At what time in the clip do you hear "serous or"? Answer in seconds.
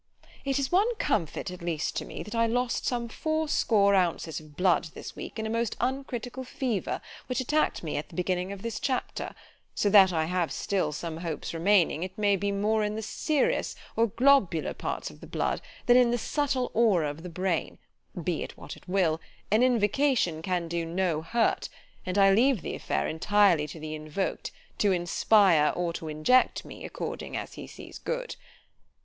13.03-14.07